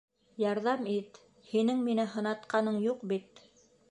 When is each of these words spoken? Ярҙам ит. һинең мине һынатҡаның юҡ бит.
Ярҙам 0.43 0.87
ит. 0.93 1.19
һинең 1.51 1.85
мине 1.89 2.07
һынатҡаның 2.15 2.83
юҡ 2.89 3.07
бит. 3.13 3.45